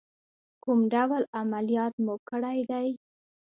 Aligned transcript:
کوم 0.63 0.79
ډول 0.93 1.21
عملیات 1.39 1.93
مو 2.05 2.15
کړی 2.29 2.57
دی؟ 2.69 2.87